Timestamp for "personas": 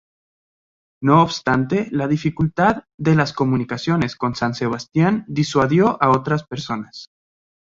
6.43-7.05